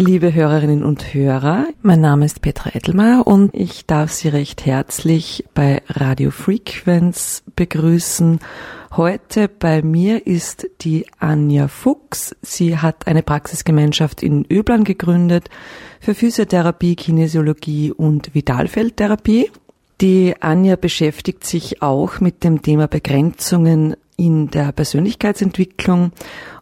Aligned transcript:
Liebe 0.00 0.32
Hörerinnen 0.32 0.82
und 0.82 1.12
Hörer, 1.12 1.66
mein 1.82 2.00
Name 2.00 2.24
ist 2.24 2.40
Petra 2.40 2.70
Edelmeier 2.74 3.26
und 3.26 3.54
ich 3.54 3.84
darf 3.84 4.10
Sie 4.10 4.28
recht 4.28 4.64
herzlich 4.64 5.44
bei 5.52 5.82
Radio 5.88 6.30
Frequenz 6.30 7.42
begrüßen. 7.54 8.40
Heute 8.96 9.48
bei 9.48 9.82
mir 9.82 10.26
ist 10.26 10.66
die 10.80 11.04
Anja 11.18 11.68
Fuchs. 11.68 12.34
Sie 12.40 12.78
hat 12.78 13.08
eine 13.08 13.22
Praxisgemeinschaft 13.22 14.22
in 14.22 14.46
Öblan 14.50 14.84
gegründet 14.84 15.50
für 16.00 16.14
Physiotherapie, 16.14 16.96
Kinesiologie 16.96 17.92
und 17.92 18.34
Vitalfeldtherapie. 18.34 19.50
Die 20.00 20.34
Anja 20.40 20.76
beschäftigt 20.76 21.44
sich 21.44 21.82
auch 21.82 22.20
mit 22.20 22.42
dem 22.42 22.62
Thema 22.62 22.88
Begrenzungen 22.88 23.96
in 24.16 24.50
der 24.50 24.72
Persönlichkeitsentwicklung 24.72 26.12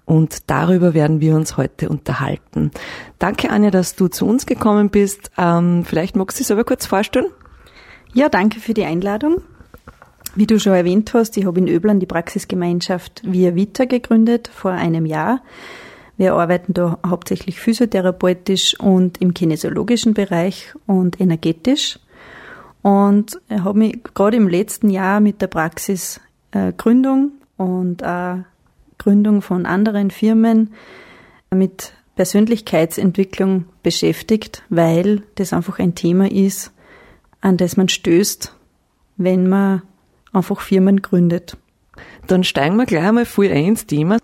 und 0.09 0.49
darüber 0.51 0.95
werden 0.95 1.21
wir 1.21 1.37
uns 1.37 1.59
heute 1.59 1.91
unterhalten. 1.91 2.71
Danke, 3.19 3.51
Anja, 3.51 3.71
dass 3.71 3.95
du 3.95 4.09
zu 4.09 4.25
uns 4.25 4.47
gekommen 4.47 4.89
bist. 4.89 5.31
Ähm, 5.37 5.85
vielleicht 5.85 6.17
magst 6.17 6.39
du 6.39 6.41
dich 6.41 6.47
selber 6.47 6.65
kurz 6.65 6.87
vorstellen? 6.87 7.27
Ja, 8.15 8.31
danke 8.31 8.59
für 8.59 8.73
die 8.73 8.87
Einladung. 8.87 9.43
Wie 10.35 10.47
du 10.47 10.59
schon 10.59 10.73
erwähnt 10.73 11.13
hast, 11.13 11.37
ich 11.37 11.45
habe 11.45 11.59
in 11.59 11.69
Öbland 11.69 12.01
die 12.01 12.07
Praxisgemeinschaft 12.07 13.21
Via 13.23 13.55
Vita 13.55 13.85
gegründet 13.85 14.49
vor 14.49 14.71
einem 14.71 15.05
Jahr. 15.05 15.43
Wir 16.17 16.33
arbeiten 16.35 16.73
da 16.73 16.99
hauptsächlich 17.07 17.61
physiotherapeutisch 17.61 18.81
und 18.81 19.21
im 19.21 19.35
kinesiologischen 19.35 20.15
Bereich 20.15 20.73
und 20.87 21.21
energetisch. 21.21 21.99
Und 22.81 23.39
habe 23.51 23.79
mich 23.79 23.99
gerade 24.15 24.39
im 24.39 24.49
letzten 24.49 24.89
Jahr 24.89 25.21
mit 25.21 25.43
der 25.43 25.49
Praxisgründung 25.49 27.33
äh, 27.59 27.63
und 27.63 28.03
auch 28.05 28.39
Gründung 28.99 29.43
von 29.43 29.67
anderen 29.67 30.11
Firmen 30.11 30.75
mit 31.55 31.93
Persönlichkeitsentwicklung 32.17 33.67
beschäftigt, 33.83 34.65
weil 34.69 35.23
das 35.37 35.53
einfach 35.53 35.79
ein 35.79 35.95
Thema 35.95 36.31
ist, 36.31 36.73
an 37.41 37.57
das 37.57 37.77
man 37.77 37.89
stößt, 37.89 38.55
wenn 39.17 39.49
man 39.49 39.83
einfach 40.33 40.61
Firmen 40.61 41.01
gründet. 41.01 41.57
Dann 42.27 42.45
steigen 42.45 42.77
wir 42.77 42.87
gleich 42.87 43.05
einmal 43.05 43.25
voll 43.25 43.47
ein 43.47 43.67
ins 43.67 43.87
Thema. 43.87 44.19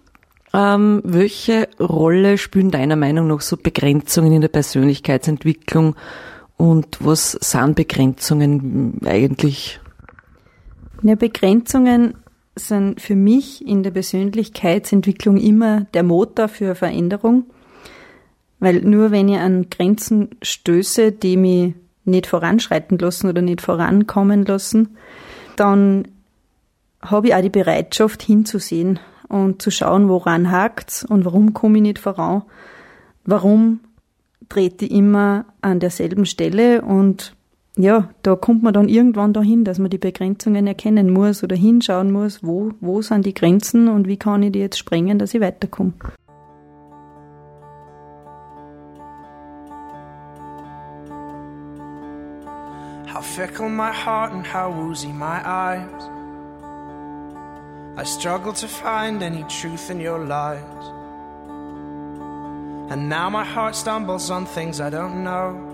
Ähm, 0.53 1.03
welche 1.05 1.69
Rolle 1.81 2.39
spielen 2.39 2.71
deiner 2.71 2.97
Meinung 2.97 3.27
nach 3.29 3.41
so 3.41 3.57
Begrenzungen 3.57 4.33
in 4.33 4.41
der 4.41 4.49
Persönlichkeitsentwicklung 4.49 5.97
und 6.57 6.99
was 7.01 7.33
sind 7.33 7.75
Begrenzungen 7.75 9.01
eigentlich? 9.05 9.81
Ja, 11.03 11.17
Begrenzungen 11.17 12.15
sind 12.57 13.01
für 13.01 13.17
mich 13.17 13.67
in 13.67 13.83
der 13.83 13.91
Persönlichkeitsentwicklung 13.91 15.37
immer 15.37 15.83
der 15.95 16.03
Motor 16.03 16.49
für 16.49 16.75
Veränderung, 16.75 17.45
weil 18.61 18.81
nur 18.81 19.11
wenn 19.11 19.29
ich 19.29 19.39
an 19.39 19.69
Grenzen 19.71 20.37
stöße, 20.43 21.13
die 21.13 21.37
mich 21.37 21.75
nicht 22.05 22.27
voranschreiten 22.27 22.99
lassen 22.99 23.29
oder 23.29 23.43
nicht 23.43 23.61
vorankommen 23.61 24.45
lassen, 24.45 24.97
dann 25.57 26.09
habe 27.03 27.29
ich 27.29 27.35
auch 27.35 27.43
die 27.43 27.51
Bereitschaft 27.51 28.23
hinzusehen 28.23 28.99
und 29.29 29.61
zu 29.61 29.71
schauen, 29.71 30.09
woran 30.09 30.51
hakt's 30.51 31.05
und 31.05 31.25
warum 31.25 31.55
komme 31.55 31.79
ich 31.79 31.83
nicht 31.83 31.99
voran, 31.99 32.43
warum 33.25 33.81
trete 34.49 34.85
ich 34.85 34.93
immer 34.93 35.47
an 35.61 35.81
derselben 35.81 36.27
Stelle 36.27 36.83
und 36.83 37.34
ja, 37.77 38.11
da 38.23 38.37
kommt 38.37 38.63
man 38.63 38.73
dann 38.73 38.89
irgendwann 38.89 39.33
dahin, 39.33 39.65
dass 39.65 39.81
man 39.81 39.91
die 39.91 39.99
Begrenzungen 39.99 40.67
erkennen 40.67 41.11
muss 41.11 41.43
oder 41.43 41.57
hinschauen 41.57 42.13
muss, 42.13 42.45
wo, 42.45 42.71
wo 42.81 43.03
sind 43.03 43.27
die 43.27 43.35
Grenzen 43.35 43.89
und 43.89 44.07
wie 44.07 44.17
kann 44.17 44.45
ich 44.45 44.53
die 44.53 44.61
jetzt 44.61 44.79
sprengen, 44.79 45.19
dass 45.19 45.35
ich 45.35 45.41
weiterkomme. 45.41 45.93
How 53.13 53.25
fickle 53.25 53.69
my 53.69 53.93
heart 53.93 54.33
and 54.33 54.47
how 54.47 54.71
woozy 54.71 55.09
my 55.09 55.41
eyes. 55.45 56.11
I 57.97 58.05
struggle 58.05 58.53
to 58.53 58.69
find 58.69 59.23
any 59.23 59.45
truth 59.45 59.91
in 59.91 60.01
your 60.01 60.19
lies. 60.19 60.61
And 62.91 63.09
now 63.09 63.31
my 63.31 63.45
heart 63.45 63.75
stumbles 63.75 64.31
on 64.31 64.47
things 64.47 64.81
I 64.81 64.91
don't 64.91 65.25
know. 65.25 65.74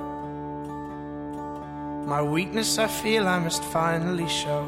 My 2.06 2.22
weakness 2.22 2.78
I 2.78 2.86
feel 2.86 3.28
I 3.28 3.38
must 3.38 3.62
finally 3.64 4.28
show. 4.28 4.66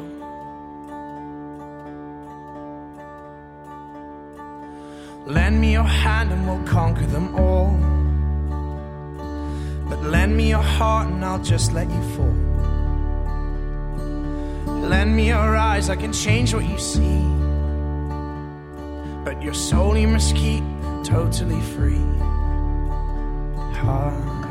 Lend 5.25 5.59
me 5.59 5.71
your 5.71 5.83
hand 5.83 6.31
and 6.31 6.47
we'll 6.47 6.67
conquer 6.67 7.05
them 7.05 7.35
all. 7.35 7.71
But 9.89 10.03
lend 10.03 10.35
me 10.35 10.49
your 10.49 10.61
heart 10.61 11.07
and 11.07 11.23
I'll 11.23 11.43
just 11.43 11.73
let 11.73 11.89
you 11.89 12.03
fall. 12.15 12.35
Lend 14.89 15.15
me 15.15 15.27
your 15.29 15.55
eyes, 15.55 15.89
I 15.89 15.95
can 15.95 16.13
change 16.13 16.53
what 16.53 16.65
you 16.65 16.77
see. 16.77 17.21
But 19.23 19.41
your 19.41 19.53
soul 19.53 19.97
you 19.97 20.07
must 20.07 20.35
keep 20.35 20.63
totally 21.03 21.61
free. 21.61 22.03
Heart. 23.79 24.42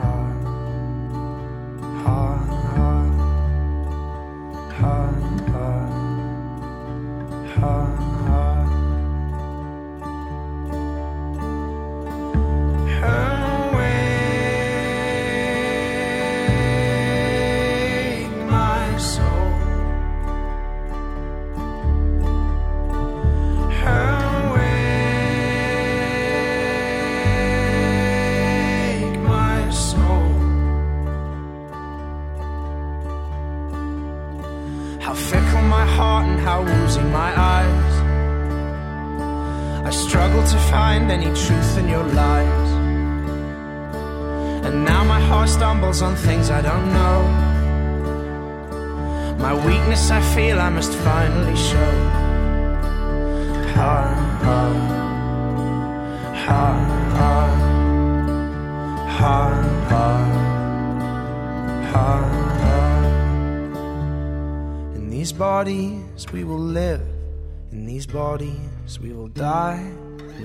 Bodies 68.13 69.01
we 69.01 69.13
will 69.13 69.29
die. 69.29 69.83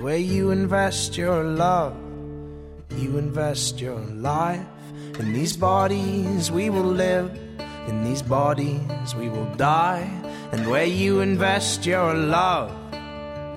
Where 0.00 0.16
you 0.16 0.50
invest 0.50 1.16
your 1.16 1.44
love, 1.44 1.94
you 2.96 3.18
invest 3.18 3.80
your 3.80 4.00
life. 4.00 4.64
In 5.18 5.32
these 5.32 5.56
bodies 5.56 6.50
we 6.50 6.70
will 6.70 6.90
live, 7.06 7.30
in 7.88 8.04
these 8.04 8.22
bodies 8.22 9.14
we 9.16 9.28
will 9.28 9.52
die. 9.56 10.08
And 10.52 10.70
where 10.70 10.86
you 10.86 11.20
invest 11.20 11.84
your 11.84 12.14
love, 12.14 12.72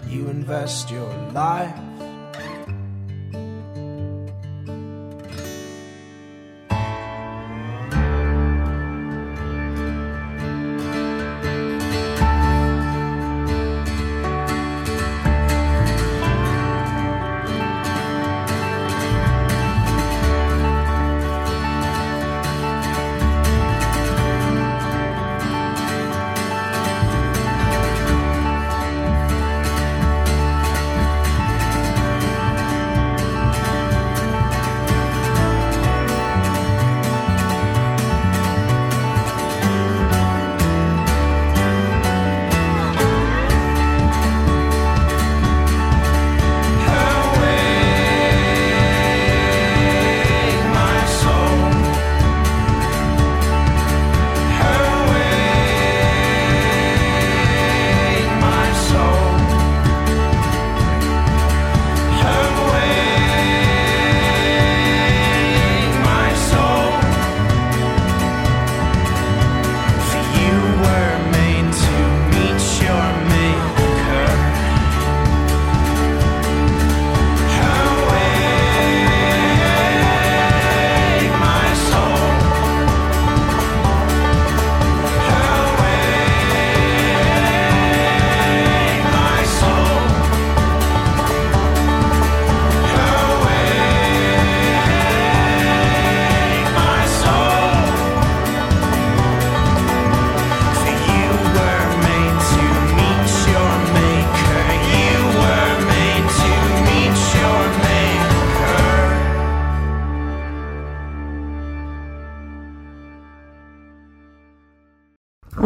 you 0.08 0.28
invest 0.28 0.92
your 0.92 1.14
life. 1.34 1.80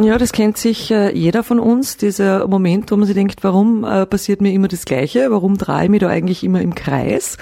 Ja, 0.06 0.20
das 0.20 0.34
kennt 0.34 0.56
sich 0.60 0.92
äh, 0.92 1.18
jeder 1.18 1.42
von 1.42 1.60
uns, 1.60 1.98
dieser 1.98 2.48
Moment, 2.48 2.92
wo 2.92 2.96
man 2.96 3.08
sich 3.08 3.16
denkt, 3.16 3.44
warum 3.44 3.84
äh, 3.84 4.06
passiert 4.06 4.40
mir 4.40 4.54
immer 4.54 4.68
das 4.68 4.86
Gleiche? 4.86 5.32
Warum 5.32 5.58
drehe 5.58 5.86
ich 5.86 5.90
mich 5.90 6.00
da 6.00 6.10
eigentlich 6.10 6.44
immer 6.44 6.62
im 6.62 6.76
Kreis? 6.76 7.38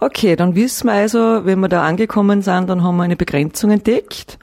Okay, 0.00 0.34
dann 0.34 0.54
wissen 0.54 0.86
wir 0.86 0.94
also, 0.94 1.44
wenn 1.44 1.60
wir 1.60 1.68
da 1.68 1.82
angekommen 1.82 2.40
sind, 2.40 2.70
dann 2.70 2.82
haben 2.82 2.96
wir 2.96 3.02
eine 3.02 3.16
Begrenzung 3.16 3.70
entdeckt. 3.70 4.38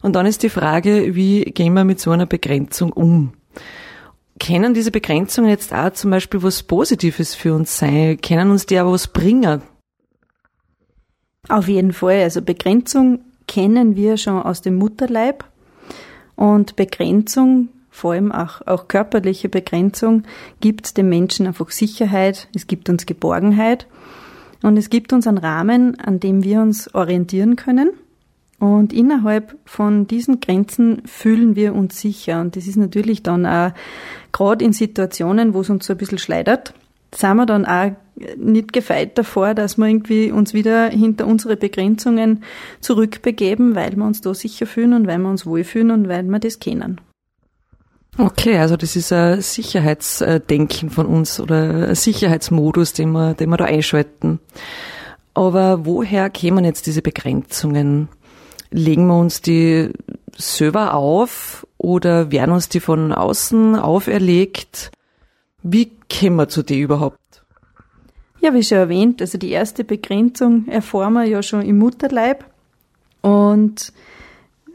Und 0.00 0.16
dann 0.16 0.24
ist 0.24 0.42
die 0.42 0.48
Frage, 0.48 1.14
wie 1.14 1.44
gehen 1.44 1.74
wir 1.74 1.84
mit 1.84 2.00
so 2.00 2.12
einer 2.12 2.24
Begrenzung 2.24 2.94
um? 2.94 3.34
Kennen 4.40 4.72
diese 4.72 4.90
Begrenzungen 4.90 5.50
jetzt 5.50 5.74
auch 5.74 5.92
zum 5.92 6.12
Beispiel 6.12 6.42
was 6.42 6.62
Positives 6.62 7.34
für 7.34 7.52
uns 7.52 7.76
sein? 7.76 8.18
Können 8.22 8.50
uns 8.50 8.64
die 8.64 8.78
aber 8.78 8.92
was 8.92 9.08
bringen? 9.08 9.60
Auf 11.50 11.68
jeden 11.68 11.92
Fall. 11.92 12.22
Also 12.22 12.40
Begrenzung 12.40 13.20
kennen 13.46 13.96
wir 13.96 14.16
schon 14.16 14.40
aus 14.42 14.62
dem 14.62 14.76
Mutterleib. 14.76 15.44
Und 16.36 16.76
Begrenzung, 16.76 17.68
vor 17.90 18.12
allem 18.12 18.32
auch, 18.32 18.66
auch 18.66 18.88
körperliche 18.88 19.48
Begrenzung, 19.48 20.24
gibt 20.60 20.96
dem 20.96 21.08
Menschen 21.08 21.46
einfach 21.46 21.70
Sicherheit, 21.70 22.48
es 22.54 22.66
gibt 22.66 22.88
uns 22.88 23.06
Geborgenheit 23.06 23.86
und 24.62 24.76
es 24.76 24.90
gibt 24.90 25.12
uns 25.12 25.26
einen 25.26 25.38
Rahmen, 25.38 25.98
an 26.00 26.20
dem 26.20 26.42
wir 26.42 26.60
uns 26.60 26.94
orientieren 26.94 27.56
können. 27.56 27.90
Und 28.58 28.92
innerhalb 28.92 29.58
von 29.64 30.06
diesen 30.06 30.38
Grenzen 30.38 31.02
fühlen 31.04 31.56
wir 31.56 31.74
uns 31.74 32.00
sicher. 32.00 32.40
Und 32.40 32.54
das 32.54 32.68
ist 32.68 32.76
natürlich 32.76 33.24
dann 33.24 33.44
auch 33.44 33.72
gerade 34.30 34.64
in 34.64 34.72
Situationen, 34.72 35.52
wo 35.52 35.62
es 35.62 35.70
uns 35.70 35.84
so 35.84 35.94
ein 35.94 35.96
bisschen 35.96 36.18
schleidert, 36.18 36.72
sind 37.14 37.36
wir 37.36 37.46
dann 37.46 37.66
auch 37.66 37.92
nicht 38.36 38.72
gefeit 38.72 39.18
davor, 39.18 39.54
dass 39.54 39.78
wir 39.78 39.86
irgendwie 39.86 40.32
uns 40.32 40.54
wieder 40.54 40.88
hinter 40.88 41.26
unsere 41.26 41.56
Begrenzungen 41.56 42.44
zurückbegeben, 42.80 43.74
weil 43.74 43.96
wir 43.96 44.04
uns 44.04 44.20
da 44.20 44.34
sicher 44.34 44.66
fühlen 44.66 44.92
und 44.92 45.06
weil 45.06 45.18
wir 45.18 45.28
uns 45.28 45.46
wohlfühlen 45.46 45.90
und 45.90 46.08
weil 46.08 46.22
wir 46.24 46.38
das 46.38 46.58
kennen. 46.58 47.00
Okay, 48.18 48.58
also 48.58 48.76
das 48.76 48.94
ist 48.94 49.12
ein 49.12 49.40
Sicherheitsdenken 49.40 50.90
von 50.90 51.06
uns 51.06 51.40
oder 51.40 51.88
ein 51.88 51.94
Sicherheitsmodus, 51.94 52.92
den 52.92 53.12
wir, 53.12 53.34
den 53.34 53.48
wir 53.48 53.56
da 53.56 53.64
einschalten. 53.64 54.38
Aber 55.34 55.86
woher 55.86 56.28
kämen 56.28 56.64
jetzt 56.64 56.86
diese 56.86 57.00
Begrenzungen? 57.00 58.08
Legen 58.70 59.06
wir 59.06 59.18
uns 59.18 59.40
die 59.40 59.90
selber 60.36 60.94
auf 60.94 61.66
oder 61.78 62.30
werden 62.30 62.52
uns 62.52 62.68
die 62.68 62.80
von 62.80 63.12
außen 63.12 63.76
auferlegt? 63.76 64.92
Wie 65.62 65.92
wir 66.20 66.48
zu 66.48 66.62
die 66.62 66.80
überhaupt? 66.80 67.18
Ja, 68.40 68.52
wie 68.54 68.62
schon 68.62 68.78
erwähnt, 68.78 69.20
also 69.20 69.38
die 69.38 69.50
erste 69.50 69.84
Begrenzung 69.84 70.66
erfahren 70.66 71.12
wir 71.12 71.24
ja 71.24 71.42
schon 71.42 71.62
im 71.62 71.78
Mutterleib 71.78 72.44
und 73.20 73.92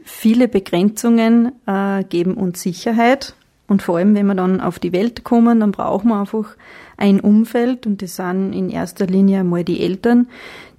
viele 0.04 0.48
Begrenzungen 0.48 1.52
äh, 1.66 2.02
geben 2.04 2.34
uns 2.34 2.62
Sicherheit 2.62 3.34
und 3.66 3.82
vor 3.82 3.98
allem, 3.98 4.14
wenn 4.14 4.26
wir 4.26 4.34
dann 4.34 4.62
auf 4.62 4.78
die 4.78 4.92
Welt 4.92 5.22
kommen, 5.22 5.60
dann 5.60 5.72
brauchen 5.72 6.08
wir 6.08 6.18
einfach 6.18 6.56
ein 6.96 7.20
Umfeld 7.20 7.86
und 7.86 8.00
das 8.00 8.16
sind 8.16 8.54
in 8.54 8.70
erster 8.70 9.06
Linie 9.06 9.40
einmal 9.40 9.64
die 9.64 9.82
Eltern, 9.82 10.28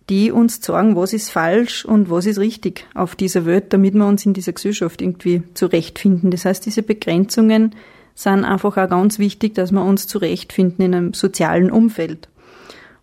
die 0.10 0.32
uns 0.32 0.60
sagen, 0.66 0.96
was 0.96 1.14
ist 1.14 1.30
falsch 1.30 1.86
und 1.86 2.10
was 2.10 2.26
ist 2.26 2.40
richtig 2.40 2.88
auf 2.96 3.16
dieser 3.16 3.46
Welt, 3.46 3.72
damit 3.72 3.94
wir 3.94 4.08
uns 4.08 4.26
in 4.26 4.34
dieser 4.34 4.54
Gesellschaft 4.54 5.04
irgendwie 5.04 5.44
zurechtfinden. 5.54 6.32
Das 6.32 6.46
heißt, 6.46 6.66
diese 6.66 6.82
Begrenzungen 6.82 7.76
sind 8.20 8.44
einfach 8.44 8.76
auch 8.76 8.90
ganz 8.90 9.18
wichtig, 9.18 9.56
dass 9.56 9.72
wir 9.72 9.82
uns 9.82 10.06
zurechtfinden 10.06 10.84
in 10.84 10.94
einem 10.94 11.14
sozialen 11.14 11.72
Umfeld. 11.72 12.28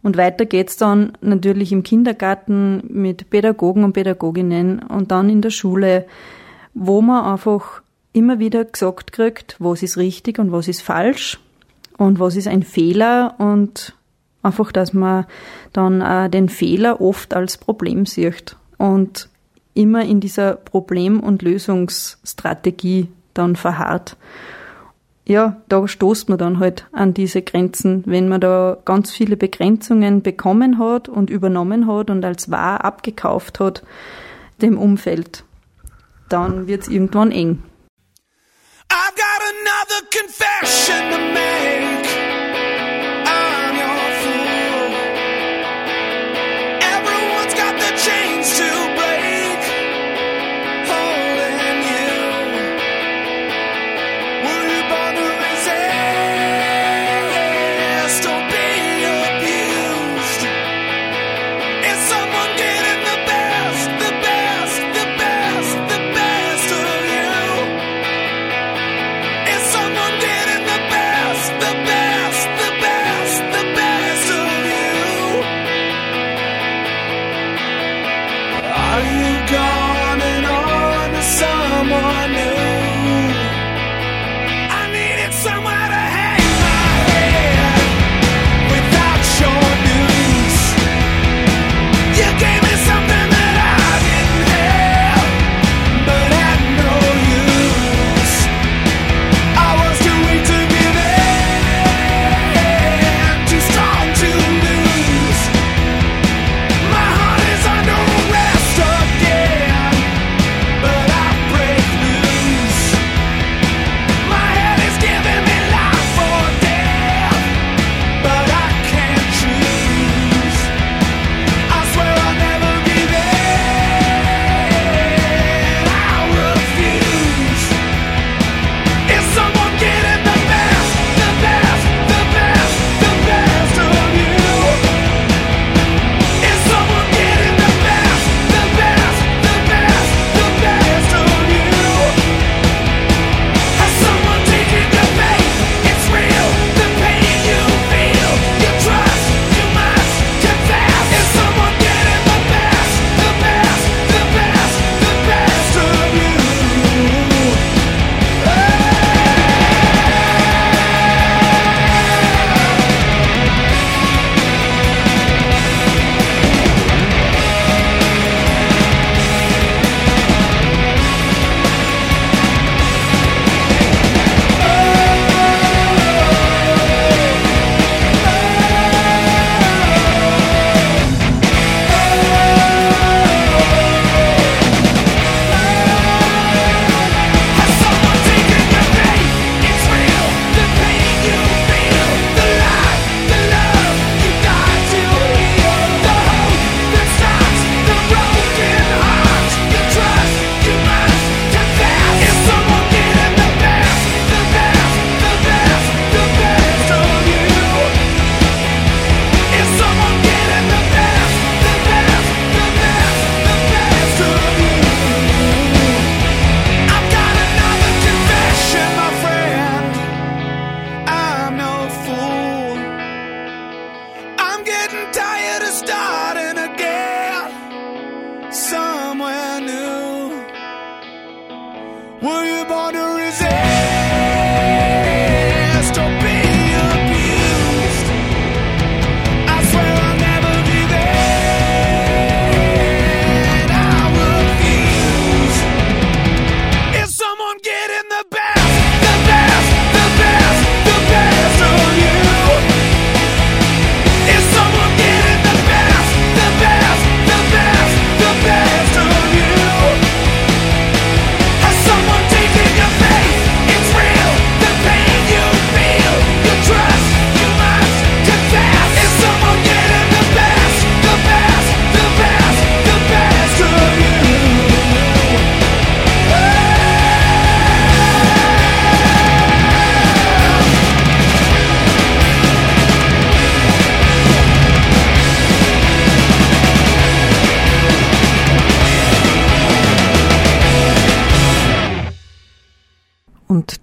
Und 0.02 0.18
weiter 0.18 0.44
geht's 0.44 0.76
dann 0.76 1.12
natürlich 1.22 1.72
im 1.72 1.82
Kindergarten 1.82 2.82
mit 2.88 3.30
Pädagogen 3.30 3.82
und 3.82 3.94
Pädagoginnen 3.94 4.80
und 4.82 5.10
dann 5.10 5.30
in 5.30 5.40
der 5.40 5.50
Schule, 5.50 6.04
wo 6.74 7.00
man 7.00 7.24
einfach 7.24 7.80
immer 8.12 8.38
wieder 8.38 8.66
gesagt 8.66 9.12
kriegt, 9.12 9.56
was 9.58 9.82
ist 9.82 9.96
richtig 9.96 10.38
und 10.38 10.52
was 10.52 10.68
ist 10.68 10.82
falsch 10.82 11.40
und 11.96 12.20
was 12.20 12.36
ist 12.36 12.46
ein 12.46 12.62
Fehler 12.62 13.36
und 13.38 13.94
einfach, 14.42 14.70
dass 14.70 14.92
man 14.92 15.24
dann 15.72 16.02
auch 16.02 16.28
den 16.28 16.50
Fehler 16.50 17.00
oft 17.00 17.32
als 17.32 17.56
Problem 17.56 18.04
sieht 18.04 18.54
und 18.76 19.30
immer 19.72 20.04
in 20.04 20.20
dieser 20.20 20.56
Problem- 20.56 21.20
und 21.20 21.40
Lösungsstrategie 21.40 23.08
dann 23.32 23.56
verharrt 23.56 24.18
ja, 25.26 25.60
da 25.68 25.88
stoßt 25.88 26.28
man 26.28 26.38
dann 26.38 26.60
halt 26.60 26.86
an 26.92 27.12
diese 27.12 27.42
Grenzen, 27.42 28.04
wenn 28.06 28.28
man 28.28 28.40
da 28.40 28.78
ganz 28.84 29.10
viele 29.10 29.36
Begrenzungen 29.36 30.22
bekommen 30.22 30.78
hat 30.78 31.08
und 31.08 31.30
übernommen 31.30 31.88
hat 31.88 32.10
und 32.10 32.24
als 32.24 32.50
wahr 32.50 32.84
abgekauft 32.84 33.58
hat 33.58 33.82
dem 34.62 34.78
Umfeld. 34.78 35.44
Dann 36.28 36.68
wird's 36.68 36.88
irgendwann 36.88 37.32
eng. 37.32 37.62
I've 38.88 39.14
got 39.16 39.42
another 39.42 40.06
confession 40.12 41.10
to 41.10 41.18
make. 41.34 41.95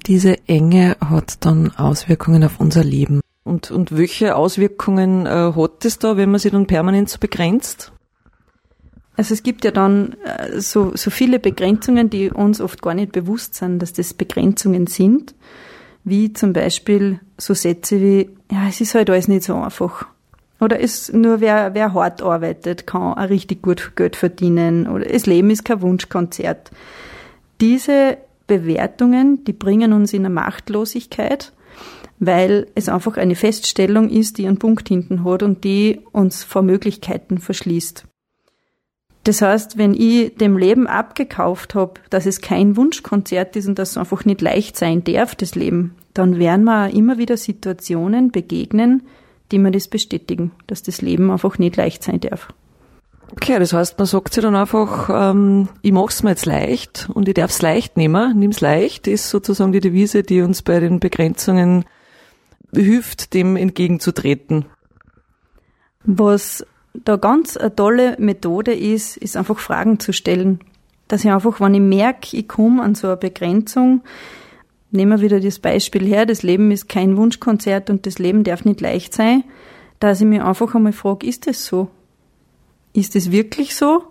Diese 0.05 0.47
Enge 0.47 0.97
hat 0.99 1.45
dann 1.45 1.71
Auswirkungen 1.75 2.43
auf 2.43 2.59
unser 2.59 2.83
Leben. 2.83 3.21
Und, 3.43 3.71
und 3.71 3.97
welche 3.97 4.35
Auswirkungen 4.35 5.25
äh, 5.25 5.53
hat 5.55 5.85
es 5.85 5.99
da, 5.99 6.15
wenn 6.17 6.31
man 6.31 6.39
sich 6.39 6.51
dann 6.51 6.67
permanent 6.67 7.09
so 7.09 7.19
begrenzt? 7.19 7.91
Also 9.15 9.33
es 9.33 9.43
gibt 9.43 9.63
ja 9.63 9.71
dann 9.71 10.15
äh, 10.23 10.59
so, 10.59 10.95
so 10.95 11.09
viele 11.09 11.39
Begrenzungen, 11.39 12.09
die 12.09 12.31
uns 12.31 12.61
oft 12.61 12.81
gar 12.81 12.93
nicht 12.93 13.11
bewusst 13.11 13.55
sind, 13.55 13.79
dass 13.79 13.93
das 13.93 14.13
Begrenzungen 14.13 14.87
sind. 14.87 15.35
Wie 16.03 16.33
zum 16.33 16.53
Beispiel 16.53 17.19
so 17.37 17.53
Sätze 17.53 18.01
wie, 18.01 18.29
ja, 18.51 18.67
es 18.67 18.81
ist 18.81 18.95
halt 18.95 19.09
alles 19.09 19.27
nicht 19.27 19.43
so 19.43 19.55
einfach. 19.55 20.05
Oder 20.59 20.79
ist 20.79 21.13
nur 21.13 21.41
wer, 21.41 21.73
wer 21.73 21.93
hart 21.93 22.21
arbeitet, 22.21 22.87
kann 22.87 23.13
auch 23.13 23.29
richtig 23.29 23.61
gut 23.61 23.95
Geld 23.95 24.15
verdienen. 24.15 24.87
Oder 24.87 25.05
das 25.05 25.25
Leben 25.25 25.49
ist 25.49 25.65
kein 25.65 25.81
Wunschkonzert. 25.81 26.71
Diese 27.61 28.17
Bewertungen, 28.59 29.43
die 29.45 29.53
bringen 29.53 29.93
uns 29.93 30.13
in 30.13 30.25
eine 30.25 30.33
Machtlosigkeit, 30.33 31.53
weil 32.19 32.67
es 32.75 32.89
einfach 32.89 33.17
eine 33.17 33.35
Feststellung 33.35 34.09
ist, 34.09 34.37
die 34.37 34.47
einen 34.47 34.59
Punkt 34.59 34.87
hinten 34.87 35.23
hat 35.23 35.43
und 35.43 35.63
die 35.63 36.01
uns 36.11 36.43
vor 36.43 36.61
Möglichkeiten 36.61 37.39
verschließt. 37.39 38.05
Das 39.23 39.41
heißt, 39.41 39.77
wenn 39.77 39.93
ich 39.93 40.35
dem 40.35 40.57
Leben 40.57 40.85
abgekauft 40.85 41.75
habe, 41.75 41.93
dass 42.09 42.25
es 42.25 42.41
kein 42.41 42.75
Wunschkonzert 42.75 43.55
ist 43.55 43.67
und 43.67 43.79
dass 43.79 43.91
es 43.91 43.97
einfach 43.97 44.25
nicht 44.25 44.41
leicht 44.41 44.77
sein 44.77 45.03
darf, 45.03 45.33
das 45.35 45.55
Leben, 45.55 45.95
dann 46.13 46.39
werden 46.39 46.65
wir 46.65 46.89
immer 46.89 47.17
wieder 47.17 47.37
Situationen 47.37 48.31
begegnen, 48.31 49.03
die 49.51 49.59
mir 49.59 49.71
das 49.71 49.87
bestätigen, 49.87 50.51
dass 50.67 50.83
das 50.83 51.01
Leben 51.01 51.31
einfach 51.31 51.57
nicht 51.57 51.77
leicht 51.77 52.03
sein 52.03 52.19
darf. 52.19 52.49
Okay, 53.35 53.57
das 53.57 53.73
heißt, 53.73 53.97
man 53.97 54.05
sagt 54.05 54.35
sich 54.35 54.43
dann 54.43 54.55
einfach, 54.55 55.09
ähm, 55.11 55.67
ich 55.81 55.91
mach's 55.91 56.21
mir 56.21 56.29
jetzt 56.29 56.45
leicht 56.45 57.09
und 57.11 57.27
ich 57.27 57.33
darf's 57.33 57.63
leicht 57.63 57.97
nehmen, 57.97 58.37
nimm's 58.37 58.61
leicht, 58.61 59.07
ist 59.07 59.31
sozusagen 59.31 59.71
die 59.71 59.79
Devise, 59.79 60.21
die 60.21 60.41
uns 60.41 60.61
bei 60.61 60.79
den 60.79 60.99
Begrenzungen 60.99 61.83
hilft, 62.75 63.33
dem 63.33 63.55
entgegenzutreten. 63.55 64.65
Was 66.03 66.63
da 66.93 67.15
ganz 67.15 67.57
eine 67.57 67.75
tolle 67.75 68.15
Methode 68.19 68.71
ist, 68.71 69.17
ist 69.17 69.35
einfach 69.35 69.57
Fragen 69.57 69.99
zu 69.99 70.13
stellen. 70.13 70.59
Dass 71.07 71.25
ich 71.25 71.31
einfach, 71.31 71.59
wenn 71.59 71.73
ich 71.73 71.81
merke, 71.81 72.37
ich 72.37 72.47
komme 72.47 72.83
an 72.83 72.93
so 72.93 73.07
eine 73.07 73.17
Begrenzung, 73.17 74.03
nehmen 74.91 75.19
wir 75.19 75.25
wieder 75.25 75.39
das 75.39 75.57
Beispiel 75.57 76.05
her, 76.05 76.27
das 76.27 76.43
Leben 76.43 76.69
ist 76.69 76.87
kein 76.87 77.17
Wunschkonzert 77.17 77.89
und 77.89 78.05
das 78.05 78.19
Leben 78.19 78.43
darf 78.43 78.63
nicht 78.63 78.79
leicht 78.79 79.11
sein, 79.15 79.43
dass 79.99 80.21
ich 80.21 80.27
mir 80.27 80.45
einfach 80.45 80.75
einmal 80.75 80.93
frage, 80.93 81.25
ist 81.25 81.47
das 81.47 81.65
so? 81.65 81.89
Ist 82.93 83.15
es 83.15 83.31
wirklich 83.31 83.75
so? 83.75 84.03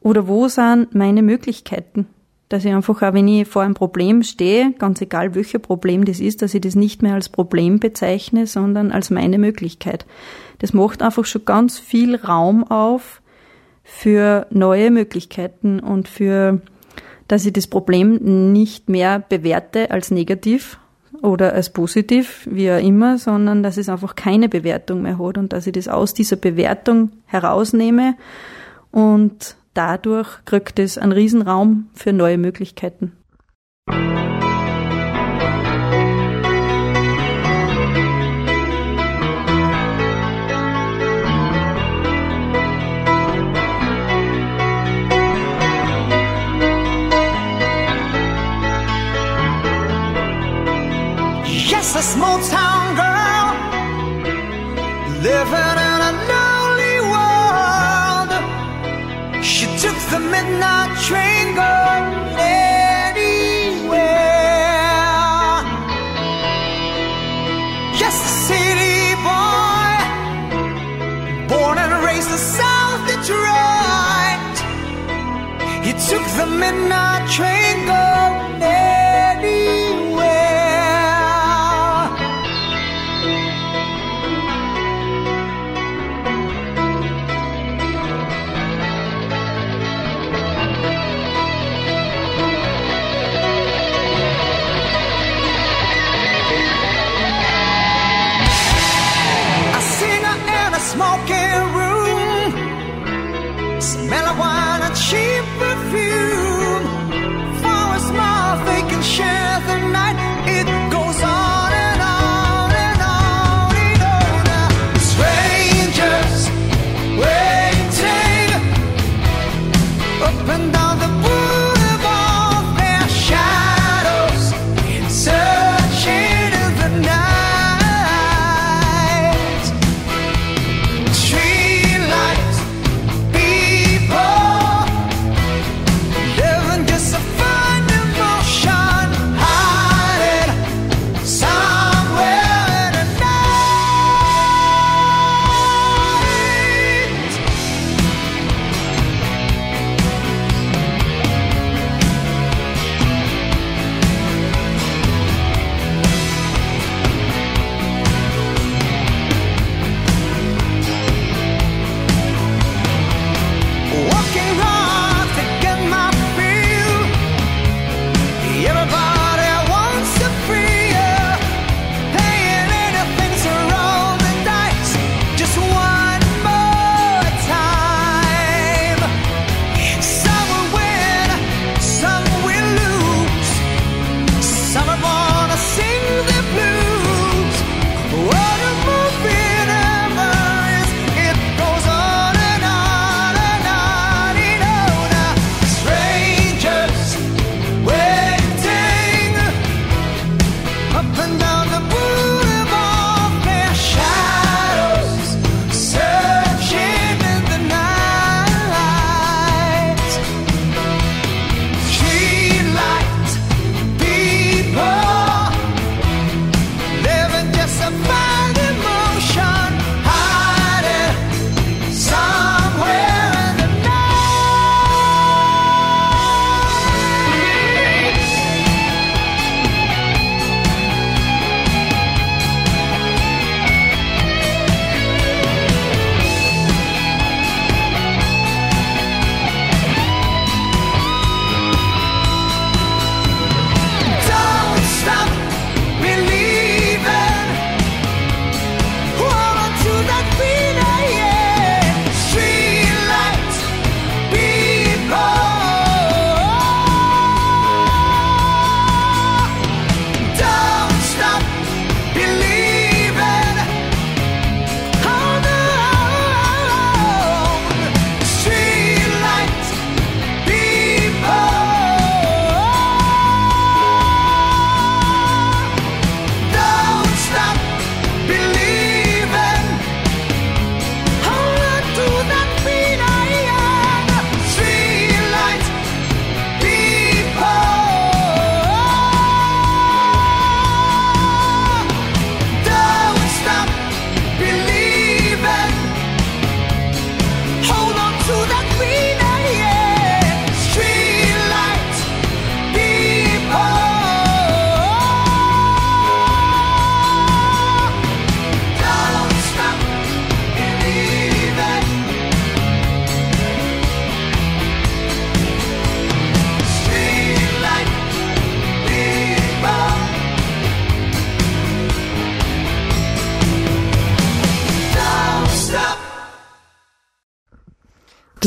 Oder 0.00 0.26
wo 0.26 0.48
sind 0.48 0.94
meine 0.94 1.22
Möglichkeiten? 1.22 2.06
Dass 2.48 2.64
ich 2.64 2.72
einfach 2.72 3.02
auch, 3.02 3.12
wenn 3.12 3.28
ich 3.28 3.46
vor 3.46 3.62
einem 3.62 3.74
Problem 3.74 4.22
stehe, 4.22 4.72
ganz 4.78 5.00
egal 5.00 5.34
welches 5.34 5.60
Problem 5.60 6.04
das 6.04 6.18
ist, 6.18 6.42
dass 6.42 6.54
ich 6.54 6.62
das 6.62 6.74
nicht 6.74 7.02
mehr 7.02 7.14
als 7.14 7.28
Problem 7.28 7.78
bezeichne, 7.78 8.46
sondern 8.46 8.90
als 8.90 9.10
meine 9.10 9.38
Möglichkeit. 9.38 10.06
Das 10.58 10.72
macht 10.72 11.02
einfach 11.02 11.24
schon 11.24 11.44
ganz 11.44 11.78
viel 11.78 12.16
Raum 12.16 12.64
auf 12.64 13.22
für 13.84 14.46
neue 14.50 14.90
Möglichkeiten 14.90 15.80
und 15.80 16.08
für, 16.08 16.60
dass 17.28 17.46
ich 17.46 17.52
das 17.52 17.66
Problem 17.66 18.52
nicht 18.52 18.88
mehr 18.88 19.20
bewerte 19.20 19.90
als 19.90 20.10
negativ, 20.10 20.78
oder 21.22 21.52
als 21.52 21.70
positiv, 21.70 22.48
wie 22.50 22.70
auch 22.70 22.82
immer, 22.82 23.18
sondern 23.18 23.62
dass 23.62 23.76
es 23.76 23.88
einfach 23.88 24.16
keine 24.16 24.48
Bewertung 24.48 25.02
mehr 25.02 25.18
hat 25.18 25.38
und 25.38 25.52
dass 25.52 25.66
ich 25.66 25.72
das 25.72 25.88
aus 25.88 26.14
dieser 26.14 26.36
Bewertung 26.36 27.10
herausnehme 27.26 28.16
und 28.90 29.56
dadurch 29.74 30.44
kriegt 30.44 30.78
es 30.78 30.98
einen 30.98 31.12
Riesenraum 31.12 31.88
für 31.94 32.12
neue 32.12 32.38
Möglichkeiten. 32.38 33.12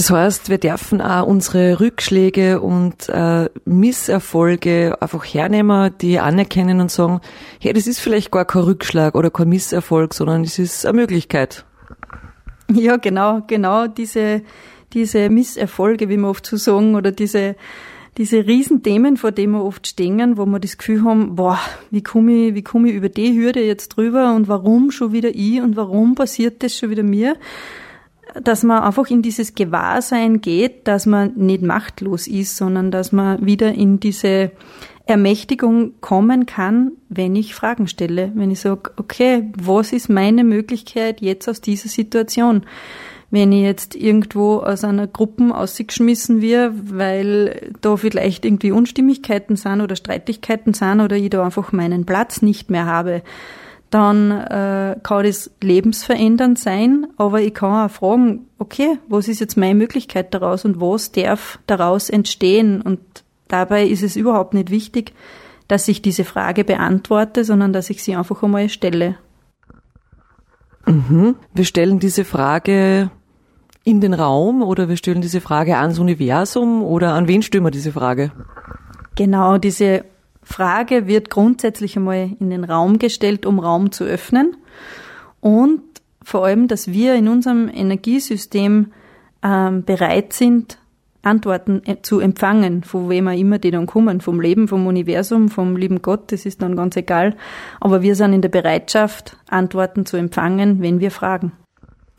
Das 0.03 0.11
heißt, 0.11 0.49
wir 0.49 0.57
dürfen 0.57 0.99
auch 0.99 1.25
unsere 1.25 1.79
Rückschläge 1.79 2.59
und 2.59 3.07
äh, 3.07 3.49
Misserfolge 3.63 4.97
einfach 4.99 5.23
hernehmen, 5.23 5.93
die 6.01 6.19
anerkennen 6.19 6.81
und 6.81 6.91
sagen, 6.91 7.21
hey, 7.61 7.71
das 7.71 7.87
ist 7.87 8.01
vielleicht 8.01 8.29
gar 8.29 8.43
kein 8.43 8.63
Rückschlag 8.63 9.15
oder 9.15 9.31
kein 9.31 9.47
Misserfolg, 9.47 10.13
sondern 10.13 10.43
es 10.43 10.59
ist 10.59 10.85
eine 10.85 10.97
Möglichkeit. 10.97 11.63
Ja, 12.69 12.97
genau, 12.97 13.43
genau 13.47 13.87
diese, 13.87 14.41
diese 14.91 15.29
Misserfolge, 15.29 16.09
wie 16.09 16.17
wir 16.17 16.27
oft 16.27 16.45
so 16.47 16.57
sagen, 16.57 16.95
oder 16.95 17.13
diese, 17.13 17.55
diese 18.17 18.45
Riesenthemen, 18.45 19.15
vor 19.15 19.31
denen 19.31 19.53
wir 19.53 19.63
oft 19.63 19.87
stehen, 19.87 20.35
wo 20.35 20.45
wir 20.45 20.59
das 20.59 20.77
Gefühl 20.77 21.05
haben, 21.05 21.37
boah, 21.37 21.59
wie 21.91 22.03
komme 22.03 22.47
ich, 22.47 22.55
wie 22.55 22.63
komme 22.63 22.89
ich 22.89 22.95
über 22.95 23.07
die 23.07 23.39
Hürde 23.39 23.61
jetzt 23.61 23.95
drüber 23.95 24.35
und 24.35 24.49
warum 24.49 24.91
schon 24.91 25.13
wieder 25.13 25.29
ich 25.33 25.61
und 25.61 25.77
warum 25.77 26.15
passiert 26.15 26.61
das 26.61 26.77
schon 26.77 26.89
wieder 26.89 27.03
mir? 27.03 27.37
Dass 28.41 28.63
man 28.63 28.83
einfach 28.83 29.09
in 29.09 29.21
dieses 29.21 29.55
Gewahrsein 29.55 30.41
geht, 30.41 30.87
dass 30.87 31.05
man 31.05 31.33
nicht 31.35 31.61
machtlos 31.61 32.27
ist, 32.27 32.57
sondern 32.57 32.91
dass 32.91 33.11
man 33.11 33.45
wieder 33.45 33.73
in 33.73 33.99
diese 33.99 34.51
Ermächtigung 35.05 35.99
kommen 35.99 36.45
kann, 36.45 36.93
wenn 37.09 37.35
ich 37.35 37.55
Fragen 37.55 37.87
stelle. 37.87 38.31
Wenn 38.35 38.51
ich 38.51 38.61
sage, 38.61 38.91
okay, 38.95 39.51
was 39.57 39.91
ist 39.91 40.09
meine 40.09 40.43
Möglichkeit 40.43 41.21
jetzt 41.21 41.49
aus 41.49 41.59
dieser 41.61 41.89
Situation? 41.89 42.63
Wenn 43.29 43.51
ich 43.51 43.63
jetzt 43.63 43.95
irgendwo 43.95 44.59
aus 44.59 44.83
einer 44.83 45.07
Gruppe 45.07 45.55
ausgeschmissen 45.55 46.41
wird, 46.41 46.97
weil 46.97 47.71
da 47.81 47.97
vielleicht 47.97 48.45
irgendwie 48.45 48.71
Unstimmigkeiten 48.71 49.55
sind 49.55 49.81
oder 49.81 49.95
Streitigkeiten 49.95 50.73
sind 50.73 51.01
oder 51.01 51.17
ich 51.17 51.31
da 51.31 51.43
einfach 51.43 51.71
meinen 51.71 52.05
Platz 52.05 52.41
nicht 52.41 52.69
mehr 52.69 52.85
habe, 52.85 53.23
dann 53.93 54.31
äh, 54.31 54.97
kann 55.03 55.23
das 55.23 55.51
lebensverändernd 55.61 56.57
sein, 56.57 57.05
aber 57.17 57.41
ich 57.41 57.53
kann 57.53 57.85
auch 57.85 57.91
fragen, 57.91 58.47
okay, 58.57 58.97
was 59.07 59.27
ist 59.27 59.39
jetzt 59.39 59.55
meine 59.55 59.75
Möglichkeit 59.75 60.33
daraus 60.33 60.65
und 60.65 60.81
was 60.81 61.11
darf 61.11 61.59
daraus 61.67 62.09
entstehen? 62.09 62.81
Und 62.81 62.99
dabei 63.49 63.85
ist 63.85 64.01
es 64.01 64.15
überhaupt 64.15 64.55
nicht 64.55 64.71
wichtig, 64.71 65.13
dass 65.67 65.87
ich 65.87 66.01
diese 66.01 66.23
Frage 66.23 66.63
beantworte, 66.63 67.43
sondern 67.45 67.71
dass 67.71 67.91
ich 67.91 68.03
sie 68.03 68.15
einfach 68.15 68.41
einmal 68.41 68.67
stelle. 68.69 69.15
Mhm. 70.87 71.35
Wir 71.53 71.65
stellen 71.65 71.99
diese 71.99 72.25
Frage 72.25 73.11
in 73.83 74.01
den 74.01 74.15
Raum 74.15 74.63
oder 74.63 74.89
wir 74.89 74.97
stellen 74.97 75.21
diese 75.21 75.39
Frage 75.39 75.77
ans 75.77 75.99
Universum 75.99 76.83
oder 76.83 77.13
an 77.13 77.27
wen 77.27 77.43
stellen 77.43 77.63
wir 77.63 77.71
diese 77.71 77.91
Frage? 77.91 78.31
Genau, 79.15 79.59
diese 79.59 80.05
Frage 80.43 81.07
wird 81.07 81.29
grundsätzlich 81.29 81.95
einmal 81.95 82.31
in 82.39 82.49
den 82.49 82.63
Raum 82.63 82.99
gestellt, 82.99 83.45
um 83.45 83.59
Raum 83.59 83.91
zu 83.91 84.03
öffnen. 84.03 84.57
Und 85.39 85.81
vor 86.23 86.45
allem, 86.45 86.67
dass 86.67 86.87
wir 86.87 87.15
in 87.15 87.27
unserem 87.27 87.69
Energiesystem 87.69 88.91
ähm, 89.43 89.83
bereit 89.83 90.33
sind, 90.33 90.77
Antworten 91.21 91.81
äh, 91.85 92.01
zu 92.01 92.19
empfangen, 92.19 92.83
von 92.83 93.09
wem 93.09 93.27
auch 93.27 93.37
immer 93.37 93.57
die 93.57 93.71
dann 93.71 93.85
kommen, 93.85 94.21
vom 94.21 94.41
Leben, 94.41 94.67
vom 94.67 94.87
Universum, 94.87 95.49
vom 95.49 95.77
lieben 95.77 96.01
Gott, 96.01 96.31
das 96.31 96.45
ist 96.45 96.61
dann 96.61 96.75
ganz 96.75 96.95
egal. 96.97 97.35
Aber 97.79 98.01
wir 98.01 98.15
sind 98.15 98.33
in 98.33 98.41
der 98.41 98.49
Bereitschaft, 98.49 99.37
Antworten 99.49 100.05
zu 100.05 100.17
empfangen, 100.17 100.81
wenn 100.81 100.99
wir 100.99 101.11
fragen. 101.11 101.53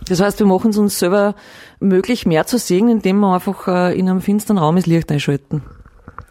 Das 0.09 0.21
heißt, 0.21 0.39
wir 0.39 0.47
machen 0.47 0.71
es 0.71 0.79
uns 0.79 0.99
selber 0.99 1.35
möglich, 1.81 2.27
mehr 2.27 2.47
zu 2.47 2.59
sehen, 2.59 2.89
indem 2.89 3.21
wir 3.21 3.35
einfach 3.35 3.69
äh, 3.69 3.99
in 3.99 4.09
einem 4.09 4.21
finsteren 4.21 4.59
Raum 4.59 4.77
das 4.77 4.87
Licht 4.87 5.11
einschalten. 5.11 5.63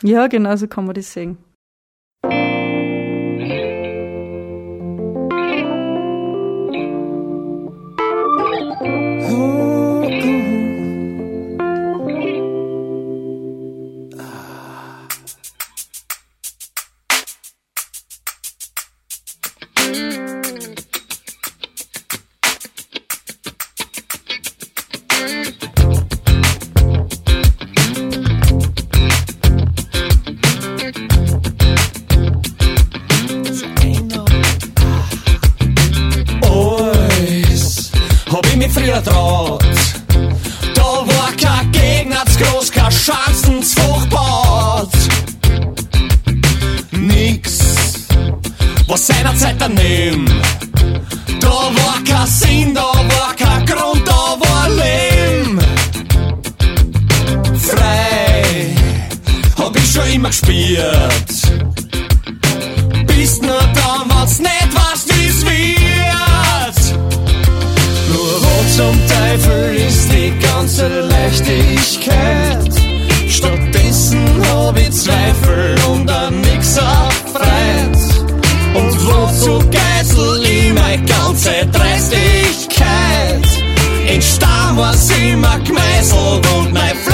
Ja, 0.04 0.28
genau 0.28 0.56
so 0.56 0.68
kann 0.68 0.86
man 0.86 0.96
das 0.96 1.14
sehen. 1.14 1.38
seinerzeit 49.04 49.56
daneben. 49.60 50.26
Da 51.42 51.50
war 51.50 52.00
kein 52.08 52.28
Sinn, 52.28 52.74
da 52.74 52.82
war 52.82 53.36
kein 53.38 53.66
Grund, 53.66 54.08
da 54.08 54.38
war 54.40 54.70
Leben. 54.70 55.60
Frei 57.60 58.76
hab 59.58 59.76
ich 59.76 59.92
schon 59.92 60.08
immer 60.14 60.30
gespielt. 60.30 61.30
Bist 63.08 63.42
nur 63.42 63.60
da, 63.74 64.06
wenn's 64.08 64.40
nicht 64.40 64.70
was 64.74 65.06
wie's 65.10 65.46
wird. 65.46 66.78
Nur 68.10 68.42
wo 68.42 68.64
zum 68.78 68.98
Teufel 69.08 69.76
ist 69.76 70.10
die 70.14 70.34
ganze 70.40 70.88
Leichtigkeit? 71.02 72.72
Stattdessen 73.28 74.26
hab 74.50 74.78
ich 74.78 74.92
Zweifel 74.92 75.76
und 75.90 76.10
an 76.10 76.40
nix 76.40 76.78
erfreut 76.78 77.93
ganze 80.98 81.66
Dreistigkeit. 81.72 83.46
In 84.08 84.22
Stamm 84.22 84.78
war 84.78 84.94
sie 84.94 85.30
immer 85.32 85.60
gemeißelt 85.60 86.48
und 86.56 86.74
mein 86.74 86.96
Fleisch 86.96 87.13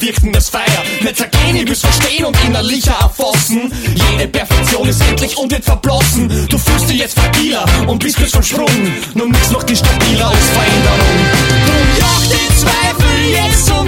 wirken 0.00 0.32
es 0.34 0.48
feier. 0.48 0.82
Nicht 1.00 1.16
zergehen, 1.16 1.56
ihr 1.56 1.66
müsst 1.66 1.86
verstehen 1.86 2.24
und 2.24 2.36
innerlicher 2.44 2.94
erfassen. 3.00 3.72
Jede 3.94 4.28
Perfektion 4.28 4.88
ist 4.88 5.00
endlich 5.02 5.36
und 5.36 5.50
wird 5.50 5.64
verblossen. 5.64 6.28
Du 6.48 6.58
fühlst 6.58 6.88
dich 6.88 6.98
jetzt 6.98 7.18
fragiler 7.18 7.64
und 7.86 8.02
bist 8.02 8.16
kurz 8.16 8.32
vom 8.32 8.42
Sprung. 8.42 8.92
Nun 9.14 9.30
nix 9.30 9.50
noch 9.50 9.62
die 9.62 9.76
stabiler 9.76 10.28
als 10.28 10.46
Veränderung. 10.48 11.20
Du 11.66 12.00
jagt 12.00 12.30
den 12.30 12.56
Zweifel 12.56 13.30
jetzt 13.32 13.66
so 13.66 13.79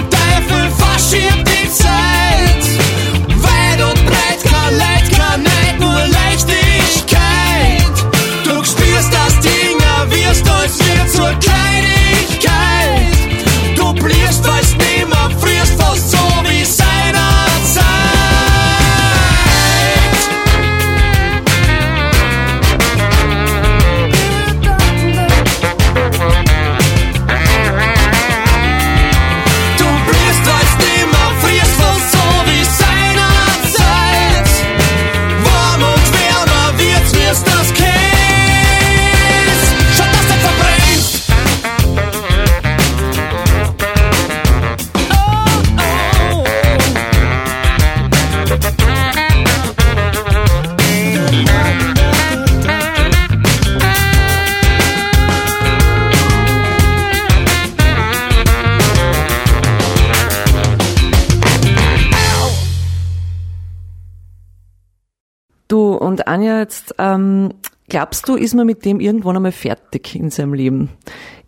glaubst 67.93 68.27
du, 68.27 68.35
ist 68.35 68.55
man 68.55 68.65
mit 68.65 68.85
dem 68.85 68.99
irgendwann 68.99 69.35
einmal 69.35 69.51
fertig 69.51 70.15
in 70.15 70.31
seinem 70.31 70.55
Leben? 70.55 70.89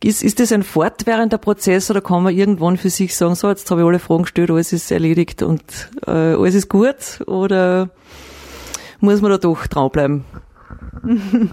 Ist, 0.03 0.23
ist 0.23 0.39
das 0.39 0.51
ein 0.51 0.61
fortwährender 0.61 1.39
Prozess 1.39 1.89
oder 1.89 2.01
kann 2.01 2.21
man 2.21 2.35
irgendwann 2.35 2.77
für 2.77 2.91
sich 2.91 3.15
sagen, 3.15 3.33
so, 3.33 3.49
jetzt 3.49 3.71
habe 3.71 3.81
ich 3.81 3.87
alle 3.87 3.97
Fragen 3.97 4.23
gestellt, 4.23 4.51
alles 4.51 4.71
ist 4.71 4.91
erledigt 4.91 5.41
und 5.41 5.63
äh, 6.05 6.11
alles 6.11 6.53
ist 6.53 6.69
gut? 6.69 7.23
Oder 7.25 7.89
muss 8.99 9.21
man 9.21 9.31
da 9.31 9.39
doch 9.39 9.65
dranbleiben? 9.65 10.23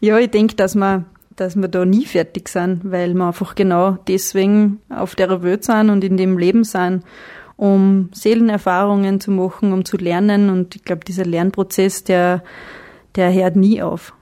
ja, 0.00 0.18
ich 0.18 0.30
denke, 0.30 0.56
dass 0.56 0.74
man 0.74 1.04
dass 1.36 1.54
wir 1.54 1.68
da 1.68 1.84
nie 1.84 2.06
fertig 2.06 2.48
sind, 2.48 2.80
weil 2.90 3.14
wir 3.14 3.26
einfach 3.26 3.54
genau 3.54 3.98
deswegen 4.08 4.80
auf 4.88 5.14
der 5.14 5.40
Welt 5.42 5.64
sind 5.64 5.90
und 5.90 6.02
in 6.02 6.16
dem 6.16 6.36
Leben 6.36 6.64
sind, 6.64 7.04
um 7.56 8.08
Seelenerfahrungen 8.12 9.20
zu 9.20 9.30
machen, 9.30 9.72
um 9.72 9.84
zu 9.84 9.98
lernen. 9.98 10.48
Und 10.48 10.74
ich 10.74 10.82
glaube, 10.82 11.04
dieser 11.04 11.26
Lernprozess, 11.26 12.04
der, 12.04 12.42
der 13.16 13.32
hört 13.32 13.56
nie 13.56 13.82
auf. 13.82 14.12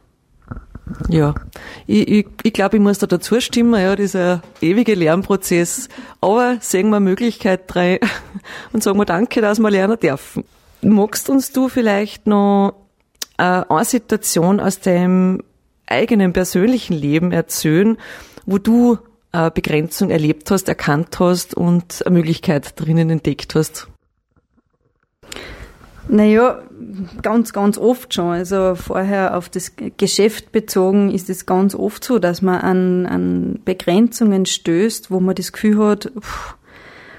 Ja, 1.08 1.34
ich, 1.86 2.08
ich, 2.08 2.26
ich 2.42 2.52
glaube, 2.52 2.76
ich 2.76 2.82
muss 2.82 2.98
da 2.98 3.06
dazu 3.06 3.40
stimmen, 3.40 3.80
ja, 3.80 3.96
dieser 3.96 4.42
ewige 4.60 4.94
Lernprozess. 4.94 5.88
Aber 6.20 6.58
sehen 6.60 6.90
wir 6.90 7.00
Möglichkeit 7.00 7.62
drei 7.66 8.00
und 8.72 8.82
sagen 8.82 8.98
wir 8.98 9.06
Danke, 9.06 9.40
dass 9.40 9.58
wir 9.58 9.70
lernen 9.70 9.98
dürfen. 9.98 10.44
Magst 10.82 11.30
uns 11.30 11.52
du 11.52 11.68
vielleicht 11.68 12.26
noch 12.26 12.74
äh, 13.38 13.42
eine 13.42 13.84
Situation 13.84 14.60
aus 14.60 14.80
deinem 14.80 15.42
eigenen 15.86 16.32
persönlichen 16.32 16.94
Leben 16.94 17.32
erzählen, 17.32 17.96
wo 18.46 18.58
du 18.58 18.98
eine 19.32 19.50
Begrenzung 19.50 20.10
erlebt 20.10 20.50
hast, 20.50 20.68
erkannt 20.68 21.18
hast 21.18 21.54
und 21.54 22.06
eine 22.06 22.14
Möglichkeit 22.14 22.78
drinnen 22.78 23.10
entdeckt 23.10 23.54
hast? 23.54 23.88
Naja, 26.08 26.62
ganz, 27.22 27.52
ganz 27.52 27.78
oft 27.78 28.12
schon. 28.12 28.26
Also 28.26 28.74
vorher 28.74 29.36
auf 29.36 29.48
das 29.48 29.72
Geschäft 29.96 30.52
bezogen 30.52 31.10
ist 31.10 31.30
es 31.30 31.46
ganz 31.46 31.74
oft 31.74 32.04
so, 32.04 32.18
dass 32.18 32.42
man 32.42 32.60
an, 32.60 33.06
an 33.06 33.60
Begrenzungen 33.64 34.46
stößt, 34.46 35.10
wo 35.10 35.20
man 35.20 35.34
das 35.34 35.52
Gefühl 35.52 35.78
hat, 35.78 36.12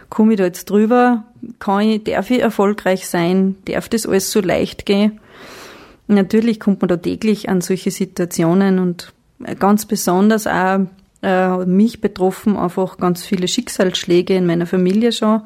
komme 0.10 0.34
ich 0.34 0.38
da 0.38 0.46
jetzt 0.46 0.70
drüber, 0.70 1.26
kann 1.60 1.82
ich, 1.82 2.04
darf 2.04 2.30
ich 2.30 2.40
erfolgreich 2.40 3.08
sein, 3.08 3.56
darf 3.66 3.90
das 3.90 4.06
alles 4.06 4.32
so 4.32 4.40
leicht 4.40 4.86
gehen? 4.86 5.20
Natürlich 6.08 6.60
kommt 6.60 6.82
man 6.82 6.90
da 6.90 6.98
täglich 6.98 7.50
an 7.50 7.62
solche 7.62 7.90
Situationen 7.90 8.78
und 8.78 9.14
ganz 9.60 9.88
besonders 9.88 10.46
auch 10.46 10.82
äh, 11.24 11.66
mich 11.66 12.02
betroffen 12.02 12.56
einfach 12.56 12.98
ganz 12.98 13.26
viele 13.26 13.48
Schicksalsschläge 13.48 14.36
in 14.36 14.46
meiner 14.46 14.68
Familie 14.68 15.12
schon, 15.12 15.42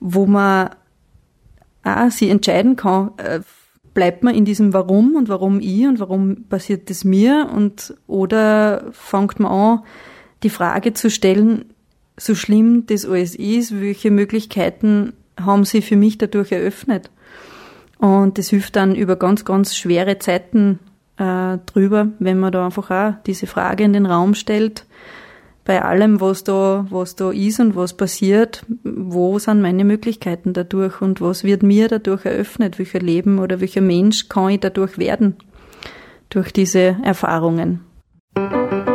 wo 0.00 0.26
man 0.26 0.70
auch 1.84 2.10
sie 2.10 2.30
entscheiden 2.30 2.76
kann, 2.76 3.12
äh, 3.18 3.40
bleibt 3.92 4.24
man 4.24 4.34
in 4.34 4.44
diesem 4.44 4.72
Warum 4.72 5.14
und 5.14 5.28
warum 5.28 5.60
ich 5.60 5.86
und 5.86 6.00
warum 6.00 6.44
passiert 6.48 6.90
das 6.90 7.04
mir 7.04 7.48
und 7.54 7.94
oder 8.06 8.86
fängt 8.90 9.38
man 9.38 9.52
an, 9.52 9.82
die 10.42 10.50
Frage 10.50 10.92
zu 10.94 11.10
stellen, 11.10 11.66
so 12.16 12.34
schlimm 12.34 12.86
das 12.86 13.06
alles 13.06 13.34
ist, 13.34 13.80
welche 13.80 14.10
Möglichkeiten 14.10 15.12
haben 15.40 15.64
sie 15.64 15.80
für 15.80 15.96
mich 15.96 16.18
dadurch 16.18 16.52
eröffnet? 16.52 17.10
Und 17.98 18.38
das 18.38 18.50
hilft 18.50 18.76
dann 18.76 18.94
über 18.94 19.16
ganz, 19.16 19.44
ganz 19.44 19.76
schwere 19.76 20.18
Zeiten 20.18 20.80
äh, 21.16 21.58
drüber, 21.66 22.08
wenn 22.18 22.38
man 22.38 22.52
da 22.52 22.66
einfach 22.66 22.90
auch 22.90 23.14
diese 23.26 23.46
Frage 23.46 23.84
in 23.84 23.92
den 23.92 24.06
Raum 24.06 24.34
stellt, 24.34 24.84
bei 25.64 25.82
allem, 25.82 26.20
was 26.20 26.44
da, 26.44 26.86
was 26.90 27.16
da 27.16 27.30
ist 27.30 27.60
und 27.60 27.74
was 27.74 27.94
passiert, 27.94 28.64
wo 28.82 29.38
sind 29.38 29.62
meine 29.62 29.84
Möglichkeiten 29.84 30.52
dadurch 30.52 31.00
und 31.00 31.20
was 31.20 31.44
wird 31.44 31.62
mir 31.62 31.88
dadurch 31.88 32.24
eröffnet, 32.24 32.78
welcher 32.78 33.00
Leben 33.00 33.38
oder 33.38 33.60
welcher 33.60 33.80
Mensch 33.80 34.28
kann 34.28 34.50
ich 34.50 34.60
dadurch 34.60 34.98
werden, 34.98 35.36
durch 36.28 36.52
diese 36.52 36.96
Erfahrungen. 37.02 37.80
Picked 38.34 38.93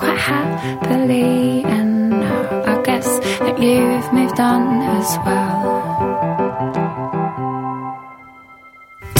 quite 0.00 0.18
happily, 0.18 1.62
and 1.64 2.10
now 2.10 2.62
I 2.72 2.74
guess 2.88 3.08
that 3.44 3.56
you've 3.64 4.08
moved 4.14 4.40
on 4.40 4.62
as 4.96 5.08
well. 5.26 5.50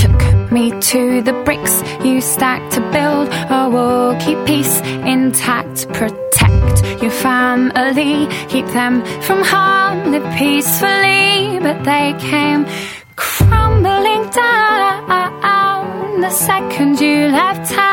Took 0.03 0.21
me 0.51 0.65
to 0.91 1.21
the 1.29 1.35
bricks 1.45 1.75
you 2.03 2.23
stacked 2.23 2.73
to 2.77 2.81
build 2.97 3.29
a 3.59 3.69
wall. 3.75 4.17
Keep 4.25 4.39
peace 4.47 4.81
intact, 5.15 5.77
protect 5.99 6.75
your 7.03 7.17
family, 7.27 8.27
keep 8.49 8.67
them 8.79 9.05
from 9.27 9.41
harm. 9.53 10.13
Live 10.13 10.29
peacefully, 10.39 11.59
but 11.67 11.79
they 11.85 12.07
came 12.31 12.65
crumbling 13.17 14.25
down 14.31 14.61
the 16.21 16.31
second 16.31 17.01
you 17.01 17.29
left 17.29 17.73
town, 17.73 17.90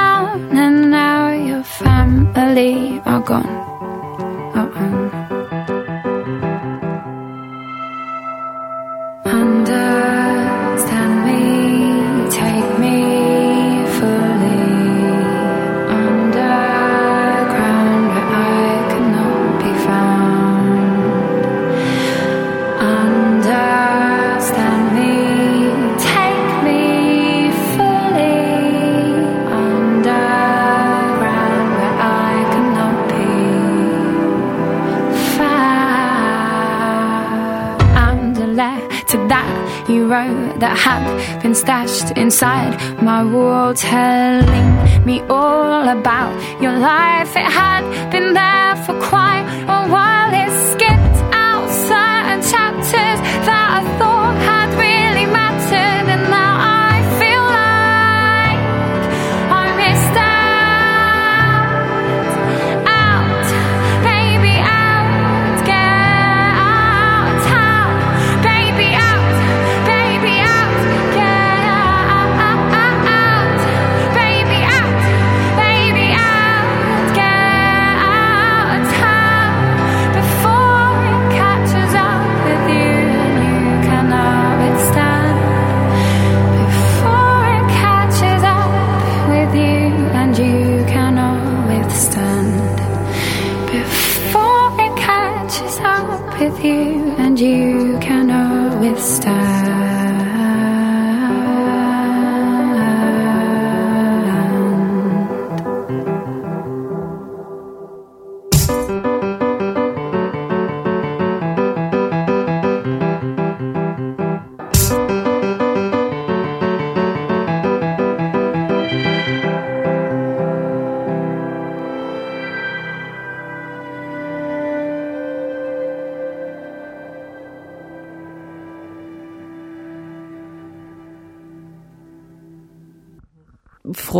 that 39.87 40.77
had 40.77 41.41
been 41.41 41.55
stashed 41.55 42.11
inside 42.17 43.01
my 43.01 43.23
wall, 43.23 43.73
telling 43.73 45.05
me 45.05 45.21
all 45.29 45.87
about 45.87 46.33
your 46.61 46.77
life. 46.77 47.31
It 47.35 47.49
had 47.49 48.11
been 48.11 48.33
there 48.33 48.75
for 48.85 48.99
quite 48.99 49.46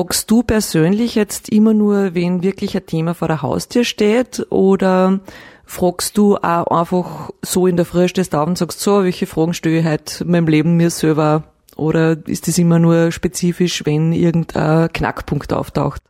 Fragst 0.08 0.32
du 0.32 0.42
persönlich 0.42 1.16
jetzt 1.16 1.50
immer 1.50 1.74
nur, 1.74 2.16
wenn 2.16 2.42
wirklich 2.42 2.78
ein 2.78 2.86
Thema 2.86 3.14
vor 3.14 3.28
der 3.28 3.42
Haustür 3.42 3.84
steht 3.84 4.48
oder 4.50 5.20
fragst 5.66 6.18
du 6.18 6.38
auch 6.38 6.68
einfach 6.68 7.32
so 7.42 7.68
in 7.68 7.76
der 7.76 7.86
Früh 7.86 8.08
stehst 8.08 8.34
auf 8.34 8.48
und 8.48 8.58
sagst, 8.58 8.80
so, 8.80 9.04
welche 9.04 9.28
Fragen 9.28 9.54
stelle 9.54 9.80
ich 9.80 9.86
heute 9.86 10.24
in 10.24 10.32
meinem 10.32 10.48
Leben 10.48 10.78
mir 10.78 10.92
selber? 10.92 11.44
Oder 11.76 12.26
ist 12.26 12.48
das 12.48 12.58
immer 12.58 12.80
nur 12.80 13.12
spezifisch, 13.12 13.86
wenn 13.86 14.14
irgendein 14.14 14.94
Knackpunkt 14.94 15.52
auftaucht? 15.52 16.02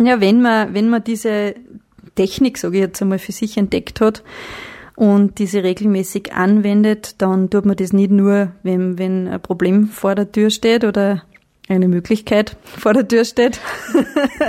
Ja, 0.00 0.20
wenn 0.20 0.42
man, 0.42 0.74
wenn 0.74 0.88
man 0.88 1.04
diese 1.04 1.54
Technik, 2.16 2.58
sage 2.58 2.78
ich 2.78 2.80
jetzt 2.80 3.00
einmal, 3.00 3.20
für 3.20 3.30
sich 3.30 3.56
entdeckt 3.56 4.00
hat 4.00 4.24
und 4.96 5.38
diese 5.38 5.62
regelmäßig 5.62 6.32
anwendet, 6.32 7.22
dann 7.22 7.50
tut 7.50 7.66
man 7.66 7.76
das 7.76 7.92
nicht 7.92 8.10
nur, 8.10 8.50
wenn, 8.64 8.98
wenn 8.98 9.28
ein 9.28 9.40
Problem 9.40 9.86
vor 9.86 10.16
der 10.16 10.32
Tür 10.32 10.50
steht 10.50 10.82
oder 10.82 11.22
eine 11.68 11.88
Möglichkeit 11.88 12.56
vor 12.62 12.92
der 12.92 13.06
Tür 13.06 13.24
steht, 13.24 13.60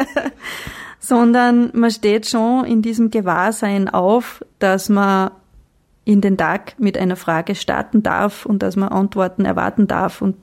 sondern 0.99 1.71
man 1.73 1.91
steht 1.91 2.27
schon 2.27 2.65
in 2.65 2.82
diesem 2.82 3.12
Gewahrsein 3.12 3.89
auf, 3.89 4.43
dass 4.60 4.89
man 4.89 5.32
in 6.06 6.21
den 6.21 6.38
Tag 6.38 6.80
mit 6.80 6.97
einer 6.97 7.17
Frage 7.17 7.53
starten 7.56 8.01
darf 8.01 8.45
und 8.45 8.63
dass 8.63 8.75
man 8.75 8.89
Antworten 8.89 9.43
erwarten 9.43 9.88
darf. 9.88 10.21
Und 10.21 10.38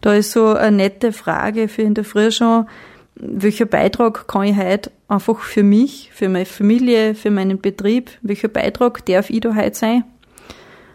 da 0.00 0.14
ist 0.14 0.32
so 0.32 0.54
eine 0.54 0.76
nette 0.76 1.12
Frage 1.12 1.68
für 1.68 1.82
in 1.82 1.94
der 1.94 2.04
Früh 2.04 2.30
schon, 2.30 2.66
welcher 3.14 3.66
Beitrag 3.66 4.28
kann 4.28 4.44
ich 4.44 4.56
heute 4.56 4.90
einfach 5.08 5.40
für 5.40 5.62
mich, 5.62 6.10
für 6.12 6.28
meine 6.28 6.46
Familie, 6.46 7.14
für 7.14 7.30
meinen 7.30 7.60
Betrieb, 7.60 8.10
welcher 8.22 8.48
Beitrag 8.48 9.04
darf 9.06 9.30
ich 9.30 9.40
da 9.40 9.54
heute 9.54 9.74
sein? 9.74 10.04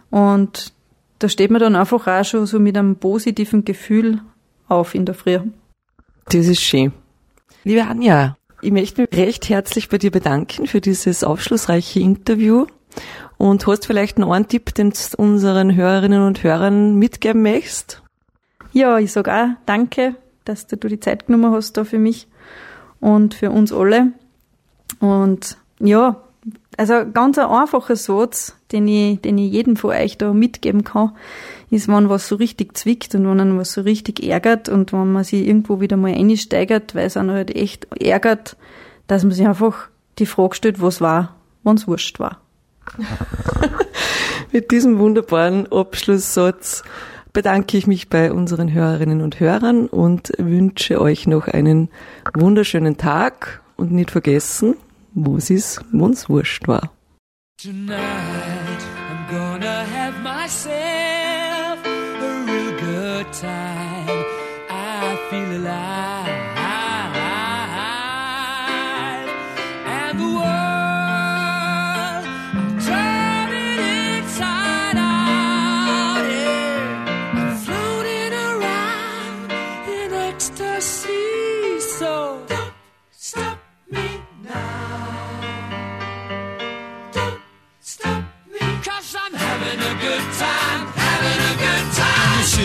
Und 0.09 0.73
da 1.19 1.29
steht 1.29 1.51
man 1.51 1.61
dann 1.61 1.75
einfach 1.75 2.07
auch 2.07 2.25
schon 2.25 2.45
so 2.45 2.59
mit 2.59 2.77
einem 2.77 2.95
positiven 2.95 3.65
Gefühl 3.65 4.19
auf 4.71 4.95
in 4.95 5.05
der 5.05 5.15
Früh. 5.15 5.39
Das 6.25 6.47
ist 6.47 6.61
schön. 6.61 6.93
Liebe 7.63 7.85
Anja, 7.85 8.37
ich 8.61 8.71
möchte 8.71 9.01
mich 9.01 9.13
recht 9.13 9.49
herzlich 9.49 9.89
bei 9.89 9.97
dir 9.97 10.11
bedanken 10.11 10.67
für 10.67 10.81
dieses 10.81 11.23
aufschlussreiche 11.23 11.99
Interview. 11.99 12.65
Und 13.37 13.65
hast 13.65 13.87
vielleicht 13.87 14.19
noch 14.19 14.31
einen 14.31 14.47
Tipp, 14.47 14.73
den 14.75 14.91
du 14.91 14.97
unseren 15.17 15.75
Hörerinnen 15.75 16.21
und 16.21 16.43
Hörern 16.43 16.95
mitgeben 16.95 17.41
möchtest? 17.41 18.03
Ja, 18.71 18.99
ich 18.99 19.11
sage 19.11 19.33
auch 19.33 19.47
danke, 19.65 20.15
dass 20.45 20.67
du 20.67 20.75
die 20.77 20.99
Zeit 20.99 21.25
genommen 21.25 21.51
hast 21.51 21.75
da 21.77 21.83
für 21.83 21.99
mich 21.99 22.27
und 22.99 23.33
für 23.33 23.49
uns 23.49 23.73
alle. 23.73 24.11
Und 24.99 25.57
ja, 25.79 26.23
also 26.77 27.05
ganz 27.11 27.37
ein 27.37 27.47
einfacher 27.47 27.95
Satz, 27.95 28.55
den 28.71 28.87
ich, 28.87 29.21
den 29.21 29.37
ich 29.37 29.51
jedem 29.51 29.75
von 29.75 29.91
euch 29.91 30.17
da 30.17 30.33
mitgeben 30.33 30.83
kann, 30.83 31.11
ist, 31.71 31.87
wenn 31.87 32.09
was 32.09 32.27
so 32.27 32.35
richtig 32.35 32.77
zwickt 32.77 33.15
und 33.15 33.27
wenn 33.27 33.37
man 33.37 33.57
was 33.57 33.71
so 33.73 33.81
richtig 33.81 34.21
ärgert 34.23 34.69
und 34.69 34.91
wenn 34.93 35.11
man 35.11 35.23
sich 35.23 35.47
irgendwo 35.47 35.79
wieder 35.79 35.97
mal 35.97 36.13
einsteigert, 36.13 36.93
weil 36.93 37.07
es 37.07 37.17
einen 37.17 37.31
halt 37.31 37.55
echt 37.55 37.87
ärgert, 37.99 38.57
dass 39.07 39.23
man 39.23 39.31
sich 39.31 39.47
einfach 39.47 39.87
die 40.19 40.25
Frage 40.25 40.55
stellt, 40.55 40.81
was 40.81 41.01
war, 41.01 41.35
wenn 41.63 41.75
es 41.75 41.87
wurscht 41.87 42.19
war. 42.19 42.41
Mit 44.51 44.71
diesem 44.71 44.99
wunderbaren 44.99 45.71
Abschlusssatz 45.71 46.83
bedanke 47.31 47.77
ich 47.77 47.87
mich 47.87 48.09
bei 48.09 48.33
unseren 48.33 48.73
Hörerinnen 48.73 49.21
und 49.21 49.39
Hörern 49.39 49.87
und 49.87 50.33
wünsche 50.37 50.99
euch 50.99 51.25
noch 51.25 51.47
einen 51.47 51.89
wunderschönen 52.33 52.97
Tag 52.97 53.61
und 53.77 53.93
nicht 53.93 54.11
vergessen, 54.11 54.75
wo 55.13 55.37
es 55.37 55.49
ist, 55.49 55.81
wo 55.93 56.09
es 56.09 56.27
wurscht 56.27 56.67
war. 56.67 56.91
Tonight 57.61 57.97
I'm 57.97 59.29
gonna 59.29 59.85
have 59.85 60.21
myself 60.21 61.00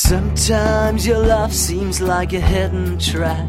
Sometimes 0.00 1.08
your 1.08 1.18
love 1.18 1.52
seems 1.52 2.00
like 2.00 2.32
a 2.32 2.38
hidden 2.38 3.00
track, 3.00 3.48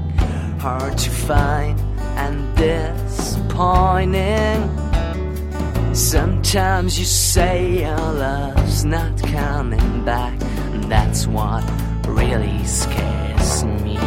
hard 0.59 0.97
to 0.97 1.11
find 1.11 1.79
and 2.17 2.57
disappointing. 2.57 4.67
Sometimes 5.93 6.97
you 6.97 7.05
say 7.05 7.83
your 7.83 7.95
love's 7.95 8.83
not 8.83 9.21
coming 9.21 10.03
back, 10.03 10.41
and 10.73 10.85
that's 10.85 11.27
what 11.27 11.63
really 12.07 12.65
scares 12.65 13.63
me. 13.63 13.99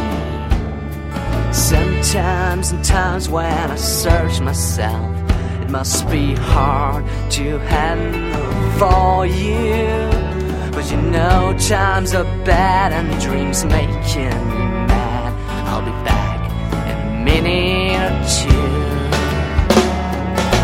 Sometimes, 1.53 2.73
in 2.73 2.81
times 2.81 3.29
when 3.29 3.71
I 3.71 3.77
search 3.77 4.41
myself, 4.41 5.15
it 5.61 5.69
must 5.69 6.09
be 6.09 6.35
hard 6.35 7.05
to 7.31 7.57
handle 7.59 8.77
for 8.77 9.25
you. 9.25 10.32
But 10.75 10.89
you 10.89 10.97
know 10.97 11.55
times 11.59 12.15
are 12.15 12.23
bad 12.43 12.93
and 12.93 13.21
dreams 13.21 13.63
making 13.63 14.31
me 14.49 14.57
mad. 14.89 15.33
I'll 15.67 15.81
be 15.81 15.91
back 16.03 16.49
in 16.89 16.97
a 16.97 17.23
minute 17.23 18.01
or 18.01 18.23
two. 18.39 18.65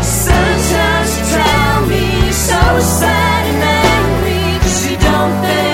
Sometimes 0.02 1.10
you 1.16 1.24
tell 1.36 1.86
me 1.86 2.24
you're 2.24 2.32
so 2.32 2.62
sad 3.00 3.42
and 3.50 3.62
angry, 3.62 4.58
cause 4.58 4.90
you 4.90 4.96
don't 4.98 5.42
think. 5.44 5.69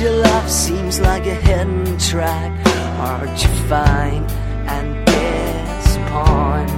Your 0.00 0.12
love 0.12 0.48
seems 0.48 1.00
like 1.00 1.26
a 1.26 1.34
hidden 1.34 1.98
track, 1.98 2.52
hard 2.98 3.36
to 3.36 3.48
find 3.68 4.30
and 4.68 5.04
guess 5.04 5.96
upon. 5.96 6.68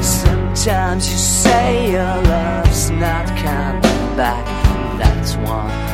Sometimes 0.00 1.10
you 1.10 1.18
say 1.18 1.90
your 1.90 2.22
love's 2.22 2.90
not 2.90 3.26
coming 3.38 4.16
back, 4.16 4.46
that's 5.00 5.34
one. 5.50 5.87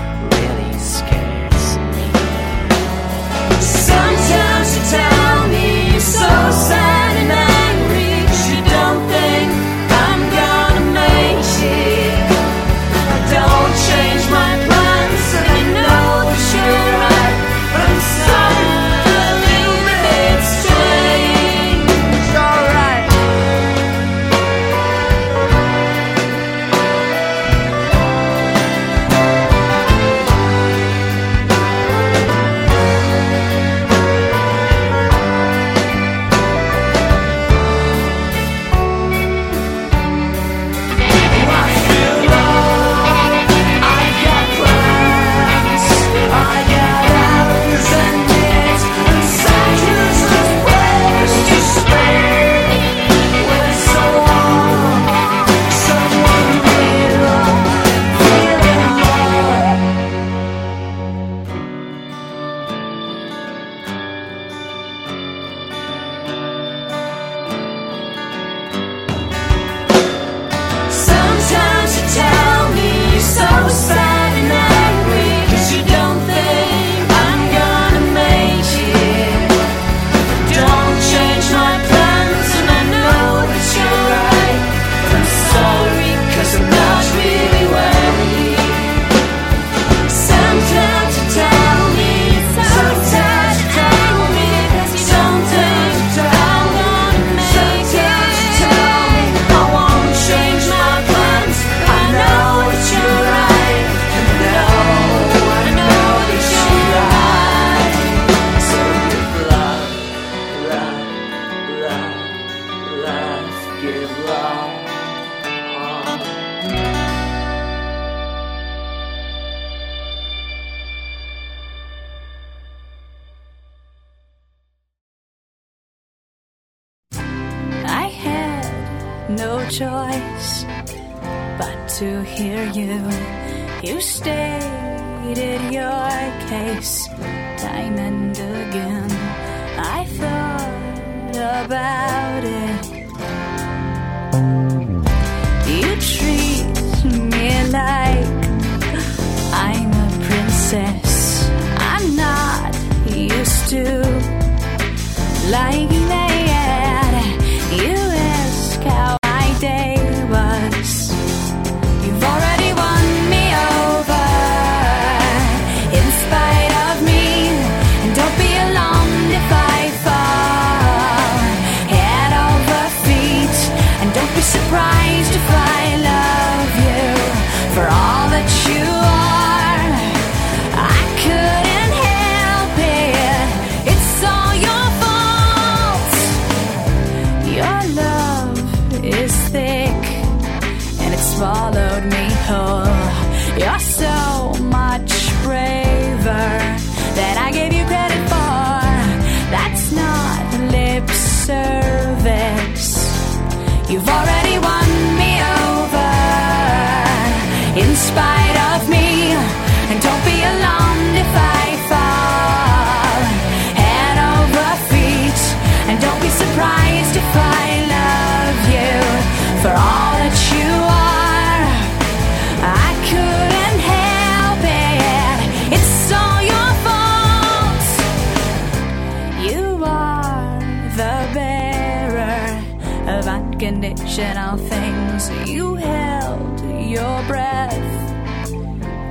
Of 233.67 233.75
unconditional 233.75 234.59
things. 234.59 235.31
You 235.49 235.75
held 235.75 236.61
your 236.61 237.23
breath 237.27 237.73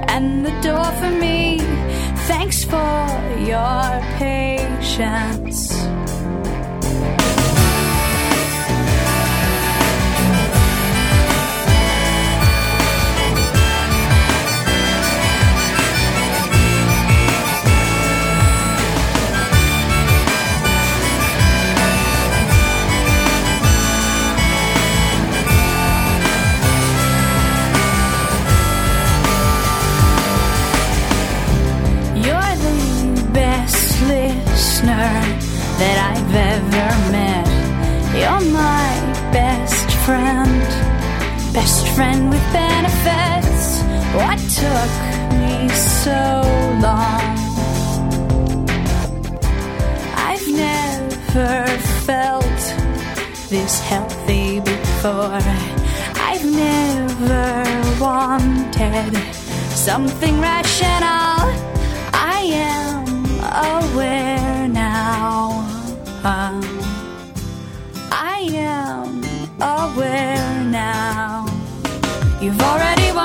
and 0.10 0.46
the 0.46 0.52
door 0.62 0.86
for 1.00 1.12
me. 1.12 1.60
Thanks 2.28 2.64
for 2.64 3.08
your 3.40 4.02
patience. 4.18 6.03
Friend 41.96 42.30
with 42.30 42.46
benefits. 42.52 43.82
What 44.18 44.40
took 44.62 44.92
me 45.40 45.70
so 45.70 46.22
long? 46.86 47.36
I've 50.30 50.48
never 50.66 51.66
felt 52.08 52.60
this 53.50 53.80
healthy 53.82 54.60
before. 54.60 55.42
I've 56.30 56.46
never 56.46 57.64
wanted 58.00 59.14
something 59.88 60.42
rational. 60.42 61.38
I 62.14 62.40
am 62.76 63.06
aware 63.70 64.68
now. 64.68 65.62
Um, 66.24 66.64
I 68.12 68.40
am 68.52 69.22
aware. 69.62 70.33
You've 72.44 72.60
already 72.60 73.10
won. 73.14 73.23